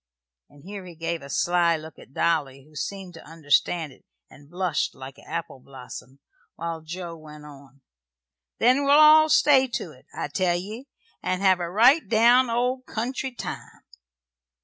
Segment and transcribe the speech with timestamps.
[0.49, 4.49] and here he gave a sly look at Dolly, who seemed to understand it and
[4.49, 6.17] blushed like an apple blossom,
[6.55, 7.81] while Joe went on:
[8.57, 10.87] "Then we'll all stay to 't, I tell ye,
[11.21, 13.83] and have a right down old country time."